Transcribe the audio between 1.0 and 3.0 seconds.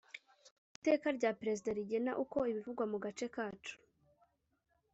rya perezida rigena uko ibivugwa mu